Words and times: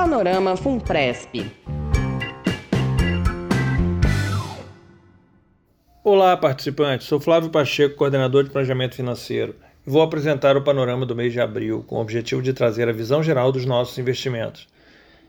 Panorama 0.00 0.56
Funpresp. 0.56 1.52
Olá, 6.02 6.34
participantes. 6.38 7.06
Sou 7.06 7.20
Flávio 7.20 7.50
Pacheco, 7.50 7.96
coordenador 7.96 8.44
de 8.44 8.48
planejamento 8.48 8.94
financeiro. 8.94 9.54
Vou 9.84 10.00
apresentar 10.00 10.56
o 10.56 10.62
panorama 10.62 11.04
do 11.04 11.14
mês 11.14 11.34
de 11.34 11.40
abril, 11.42 11.84
com 11.86 11.96
o 11.96 12.00
objetivo 12.00 12.40
de 12.40 12.54
trazer 12.54 12.88
a 12.88 12.92
visão 12.92 13.22
geral 13.22 13.52
dos 13.52 13.66
nossos 13.66 13.98
investimentos. 13.98 14.66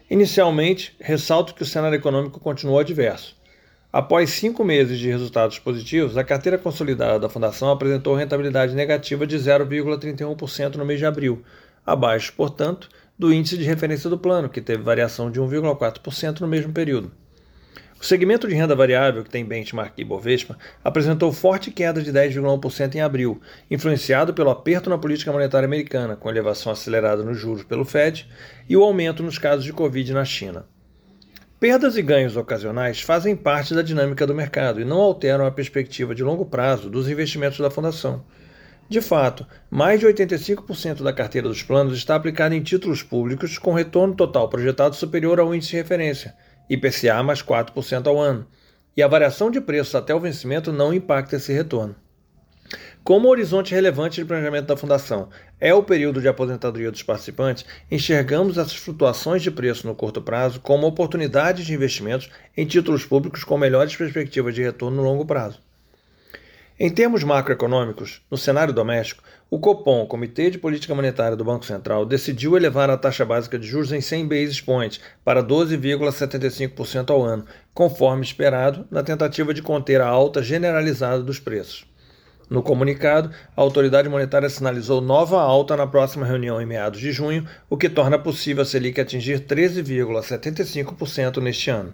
Inicialmente, 0.10 0.96
ressalto 1.02 1.54
que 1.54 1.64
o 1.64 1.66
cenário 1.66 1.98
econômico 1.98 2.40
continuou 2.40 2.80
adverso. 2.80 3.36
Após 3.92 4.30
cinco 4.30 4.64
meses 4.64 5.00
de 5.00 5.10
resultados 5.10 5.60
positivos, 5.60 6.18
a 6.18 6.24
carteira 6.24 6.58
consolidada 6.58 7.20
da 7.20 7.28
Fundação 7.28 7.70
apresentou 7.70 8.16
rentabilidade 8.16 8.74
negativa 8.74 9.28
de 9.28 9.38
0,31% 9.38 10.76
no 10.76 10.86
mês 10.86 10.98
de 10.98 11.06
abril, 11.06 11.44
abaixo, 11.86 12.32
portanto, 12.38 12.88
do 13.22 13.32
índice 13.32 13.56
de 13.56 13.64
referência 13.64 14.10
do 14.10 14.18
plano, 14.18 14.50
que 14.50 14.60
teve 14.60 14.82
variação 14.82 15.30
de 15.30 15.40
1,4% 15.40 16.40
no 16.40 16.48
mesmo 16.48 16.74
período. 16.74 17.12
O 18.02 18.04
segmento 18.04 18.48
de 18.48 18.56
renda 18.56 18.76
variável, 18.76 19.24
que 19.24 19.30
tem 19.30 19.46
benchmark 19.46 19.94
Ibovespa, 19.96 20.58
apresentou 20.84 21.32
forte 21.32 21.70
queda 21.70 22.02
de 22.02 22.12
10,1% 22.12 22.96
em 22.96 23.02
abril, 23.02 23.40
influenciado 23.70 24.34
pelo 24.34 24.50
aperto 24.50 24.90
na 24.90 24.98
política 24.98 25.32
monetária 25.32 25.68
americana, 25.68 26.16
com 26.16 26.32
elevação 26.32 26.72
acelerada 26.72 27.22
nos 27.22 27.38
juros 27.38 27.64
pelo 27.64 27.86
Fed 27.86 28.28
e 28.68 28.76
o 28.76 28.84
aumento 28.84 29.22
nos 29.22 29.38
casos 29.38 29.64
de 29.64 29.72
Covid 29.72 30.14
na 30.14 30.26
China. 30.26 30.66
Perdas 31.60 31.98
e 31.98 32.02
ganhos 32.02 32.36
ocasionais 32.36 33.02
fazem 33.02 33.36
parte 33.36 33.76
da 33.76 33.84
dinâmica 33.84 34.26
do 34.26 34.34
mercado 34.34 34.82
e 34.82 34.84
não 34.84 34.98
alteram 34.98 35.46
a 35.46 35.52
perspectiva 35.52 36.16
de 36.16 36.24
longo 36.24 36.44
prazo 36.44 36.90
dos 36.90 37.08
investimentos 37.08 37.60
da 37.60 37.70
Fundação. 37.70 38.26
De 38.92 39.00
fato, 39.00 39.48
mais 39.70 40.02
de 40.02 40.06
85% 40.06 41.02
da 41.02 41.14
carteira 41.14 41.48
dos 41.48 41.64
planos 41.64 41.98
está 41.98 42.14
aplicada 42.14 42.54
em 42.54 42.62
títulos 42.62 43.02
públicos 43.02 43.58
com 43.58 43.72
retorno 43.72 44.14
total 44.14 44.50
projetado 44.50 44.98
superior 44.98 45.40
ao 45.40 45.56
índice 45.56 45.72
de 45.72 45.78
referência, 45.78 46.36
IPCA 46.70 47.24
mais 47.24 47.42
4% 47.42 48.08
ao 48.08 48.20
ano, 48.20 48.46
e 48.98 49.02
a 49.02 49.08
variação 49.08 49.50
de 49.50 49.62
preços 49.62 49.96
até 49.96 50.14
o 50.14 50.20
vencimento 50.20 50.74
não 50.74 50.94
impacta 50.94 51.38
esse 51.38 51.54
retorno. 51.54 51.96
Como 53.02 53.30
o 53.30 53.32
horizonte 53.32 53.74
relevante 53.74 54.20
de 54.20 54.28
planejamento 54.28 54.68
da 54.68 54.76
Fundação 54.76 55.30
é 55.58 55.74
o 55.74 55.84
período 55.84 56.20
de 56.20 56.28
aposentadoria 56.28 56.92
dos 56.92 57.02
participantes, 57.02 57.66
enxergamos 57.90 58.58
essas 58.58 58.76
flutuações 58.76 59.42
de 59.42 59.52
preço 59.52 59.88
no 59.88 59.96
curto 59.96 60.22
prazo 60.22 60.60
como 60.60 60.86
oportunidades 60.86 61.66
de 61.66 61.74
investimentos 61.74 62.30
em 62.58 62.66
títulos 62.66 63.06
públicos 63.06 63.46
com 63.46 63.58
melhores 63.58 63.96
perspectivas 63.96 64.54
de 64.54 64.62
retorno 64.62 64.98
no 64.98 65.04
longo 65.04 65.26
prazo. 65.26 65.71
Em 66.84 66.90
termos 66.90 67.24
macroeconômicos, 67.24 68.24
no 68.32 68.36
cenário 68.36 68.74
doméstico, 68.74 69.22
o 69.52 69.60
Copom, 69.60 70.04
Comitê 70.08 70.50
de 70.50 70.58
Política 70.58 70.96
Monetária 70.96 71.38
do 71.38 71.46
Banco 71.46 71.64
Central, 71.64 72.08
decidiu 72.08 72.58
elevar 72.58 72.90
a 72.90 72.98
taxa 72.98 73.24
básica 73.24 73.60
de 73.60 73.68
juros 73.68 73.92
em 73.92 74.02
100 74.02 74.28
basis 74.28 74.62
points 74.62 75.00
para 75.24 75.44
12,75% 75.44 77.12
ao 77.12 77.22
ano, 77.24 77.46
conforme 77.72 78.24
esperado, 78.24 78.88
na 78.90 79.04
tentativa 79.04 79.54
de 79.54 79.62
conter 79.62 80.02
a 80.02 80.08
alta 80.08 80.42
generalizada 80.42 81.22
dos 81.22 81.40
preços. 81.40 81.86
No 82.50 82.64
comunicado, 82.64 83.30
a 83.56 83.62
autoridade 83.62 84.10
monetária 84.10 84.50
sinalizou 84.50 85.02
nova 85.02 85.40
alta 85.40 85.78
na 85.78 85.86
próxima 85.86 86.26
reunião 86.26 86.60
em 86.60 86.66
meados 86.66 87.00
de 87.00 87.12
junho, 87.12 87.48
o 87.70 87.78
que 87.78 87.90
torna 87.90 88.18
possível 88.18 88.64
a 88.64 88.66
Selic 88.66 89.00
atingir 89.00 89.42
13,75% 89.42 91.38
neste 91.44 91.70
ano. 91.70 91.94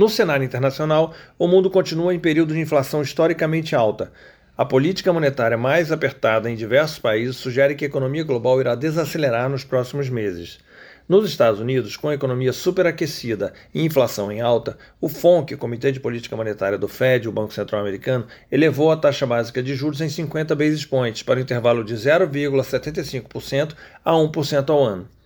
No 0.00 0.08
cenário 0.08 0.46
internacional, 0.46 1.12
o 1.38 1.46
mundo 1.46 1.68
continua 1.68 2.14
em 2.14 2.18
período 2.18 2.54
de 2.54 2.58
inflação 2.58 3.02
historicamente 3.02 3.76
alta. 3.76 4.10
A 4.56 4.64
política 4.64 5.12
monetária 5.12 5.58
mais 5.58 5.92
apertada 5.92 6.50
em 6.50 6.54
diversos 6.54 6.98
países 6.98 7.36
sugere 7.36 7.74
que 7.74 7.84
a 7.84 7.86
economia 7.86 8.24
global 8.24 8.58
irá 8.58 8.74
desacelerar 8.74 9.50
nos 9.50 9.62
próximos 9.62 10.08
meses. 10.08 10.58
Nos 11.06 11.28
Estados 11.28 11.60
Unidos, 11.60 11.98
com 11.98 12.08
a 12.08 12.14
economia 12.14 12.50
superaquecida 12.50 13.52
e 13.74 13.84
inflação 13.84 14.32
em 14.32 14.40
alta, 14.40 14.78
o 15.02 15.06
FONC, 15.06 15.54
Comitê 15.56 15.92
de 15.92 16.00
Política 16.00 16.34
Monetária 16.34 16.78
do 16.78 16.88
Fed, 16.88 17.28
o 17.28 17.32
Banco 17.32 17.52
Central 17.52 17.82
Americano, 17.82 18.26
elevou 18.50 18.90
a 18.90 18.96
taxa 18.96 19.26
básica 19.26 19.62
de 19.62 19.74
juros 19.74 20.00
em 20.00 20.08
50 20.08 20.54
basis 20.56 20.86
points 20.86 21.22
para 21.22 21.38
o 21.38 21.42
intervalo 21.42 21.84
de 21.84 21.92
0,75% 21.94 23.74
a 24.02 24.12
1% 24.12 24.70
ao 24.70 24.82
ano. 24.82 25.19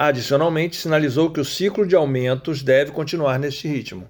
Adicionalmente, 0.00 0.76
sinalizou 0.76 1.28
que 1.28 1.40
o 1.40 1.44
ciclo 1.44 1.84
de 1.84 1.96
aumentos 1.96 2.62
deve 2.62 2.92
continuar 2.92 3.36
neste 3.36 3.66
ritmo. 3.66 4.06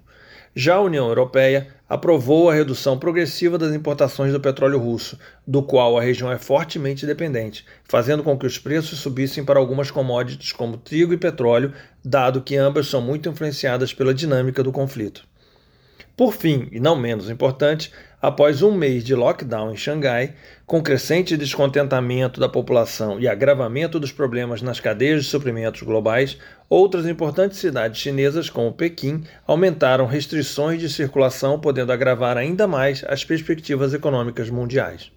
Já 0.53 0.75
a 0.75 0.81
União 0.81 1.07
Europeia 1.07 1.69
aprovou 1.89 2.47
a 2.47 2.53
redução 2.53 2.99
progressiva 2.99 3.57
das 3.57 3.73
importações 3.73 4.31
do 4.31 4.39
petróleo 4.39 4.77
russo, 4.77 5.17
do 5.47 5.63
qual 5.63 5.97
a 5.97 6.01
região 6.03 6.31
é 6.31 6.37
fortemente 6.37 7.07
dependente, 7.07 7.65
fazendo 7.85 8.21
com 8.21 8.37
que 8.37 8.45
os 8.45 8.59
preços 8.59 8.99
subissem 8.99 9.43
para 9.43 9.57
algumas 9.57 9.89
commodities 9.89 10.51
como 10.51 10.77
trigo 10.77 11.11
e 11.11 11.17
petróleo, 11.17 11.73
dado 12.05 12.43
que 12.43 12.55
ambas 12.55 12.85
são 12.85 13.01
muito 13.01 13.27
influenciadas 13.27 13.91
pela 13.91 14.13
dinâmica 14.13 14.61
do 14.61 14.71
conflito. 14.71 15.27
Por 16.19 16.33
fim, 16.33 16.67
e 16.73 16.81
não 16.81 16.97
menos 16.97 17.29
importante, 17.29 17.93
após 18.21 18.61
um 18.61 18.73
mês 18.73 19.05
de 19.05 19.15
lockdown 19.15 19.71
em 19.71 19.77
Xangai, 19.77 20.33
com 20.65 20.83
crescente 20.83 21.37
descontentamento 21.37 22.41
da 22.41 22.49
população 22.49 23.21
e 23.21 23.25
agravamento 23.25 23.97
dos 23.97 24.11
problemas 24.11 24.61
nas 24.61 24.81
cadeias 24.81 25.23
de 25.23 25.29
suprimentos 25.29 25.81
globais, 25.81 26.37
outras 26.67 27.07
importantes 27.07 27.57
cidades 27.57 28.01
chinesas, 28.01 28.49
como 28.49 28.73
Pequim, 28.73 29.23
aumentaram 29.47 30.05
restrições 30.05 30.81
de 30.81 30.89
circulação, 30.89 31.57
podendo 31.57 31.93
agravar 31.93 32.35
ainda 32.35 32.67
mais 32.67 33.01
as 33.07 33.23
perspectivas 33.23 33.93
econômicas 33.93 34.49
mundiais. 34.49 35.13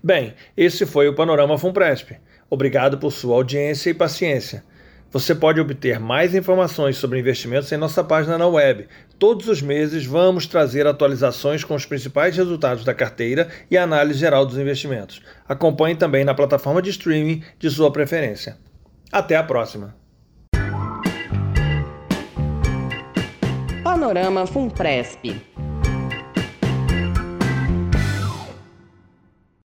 Bem, 0.00 0.34
esse 0.56 0.86
foi 0.86 1.08
o 1.08 1.16
Panorama 1.16 1.58
Funpresp. 1.58 2.12
Obrigado 2.48 2.98
por 2.98 3.10
sua 3.10 3.34
audiência 3.34 3.90
e 3.90 3.94
paciência. 3.94 4.62
Você 5.12 5.34
pode 5.34 5.60
obter 5.60 6.00
mais 6.00 6.34
informações 6.34 6.96
sobre 6.96 7.18
investimentos 7.18 7.70
em 7.70 7.76
nossa 7.76 8.02
página 8.02 8.38
na 8.38 8.46
web. 8.46 8.88
Todos 9.22 9.46
os 9.46 9.62
meses 9.62 10.04
vamos 10.04 10.48
trazer 10.48 10.84
atualizações 10.84 11.62
com 11.62 11.76
os 11.76 11.86
principais 11.86 12.36
resultados 12.36 12.82
da 12.84 12.92
carteira 12.92 13.48
e 13.70 13.78
análise 13.78 14.18
geral 14.18 14.44
dos 14.44 14.58
investimentos. 14.58 15.22
Acompanhe 15.48 15.94
também 15.94 16.24
na 16.24 16.34
plataforma 16.34 16.82
de 16.82 16.90
streaming 16.90 17.40
de 17.56 17.70
sua 17.70 17.92
preferência. 17.92 18.56
Até 19.12 19.36
a 19.36 19.44
próxima! 19.44 19.94
Panorama 23.84 24.44
Funpresp 24.44 25.40